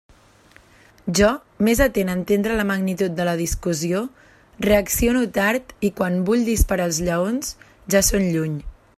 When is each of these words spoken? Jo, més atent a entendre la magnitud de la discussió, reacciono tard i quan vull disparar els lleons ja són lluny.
Jo, 1.17 1.27
més 1.67 1.81
atent 1.85 2.07
a 2.13 2.15
entendre 2.19 2.55
la 2.59 2.65
magnitud 2.69 3.13
de 3.19 3.27
la 3.27 3.35
discussió, 3.41 4.01
reacciono 4.67 5.21
tard 5.35 5.75
i 5.89 5.91
quan 5.99 6.17
vull 6.31 6.47
disparar 6.51 6.89
els 6.93 7.01
lleons 7.09 7.53
ja 7.95 8.03
són 8.09 8.27
lluny. 8.37 8.57